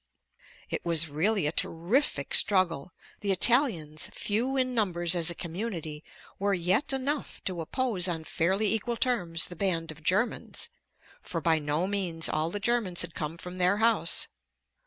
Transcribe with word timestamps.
It 0.71 0.83
was 0.83 1.09
really 1.11 1.45
a 1.45 1.51
terrific 1.51 2.33
struggle. 2.33 2.91
The 3.19 3.31
Italians, 3.31 4.07
few 4.11 4.57
in 4.57 4.73
numbers 4.73 5.13
as 5.13 5.29
a 5.29 5.35
community, 5.35 6.03
were 6.39 6.55
yet 6.55 6.91
enough 6.91 7.39
to 7.43 7.61
oppose 7.61 8.07
on 8.07 8.23
fairly 8.23 8.73
equal 8.73 8.97
terms 8.97 9.45
the 9.47 9.55
band 9.55 9.91
of 9.91 10.01
Germans, 10.01 10.69
for 11.21 11.39
by 11.39 11.59
no 11.59 11.85
means 11.85 12.27
all 12.27 12.49
the 12.49 12.59
Germans 12.59 13.03
had 13.03 13.13
come 13.13 13.37
from 13.37 13.57
their 13.57 13.77
house. 13.77 14.27